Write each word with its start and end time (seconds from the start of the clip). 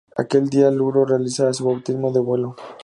Aquel 0.17 0.49
día, 0.49 0.71
Luro 0.71 1.05
realiza 1.05 1.53
su 1.53 1.63
bautismo 1.65 2.11
de 2.11 2.21
vuelo. 2.21 2.55